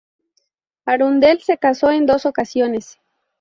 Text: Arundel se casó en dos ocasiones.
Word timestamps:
Arundel 0.87 1.41
se 1.43 1.59
casó 1.59 1.91
en 1.91 2.07
dos 2.07 2.25
ocasiones. 2.25 2.97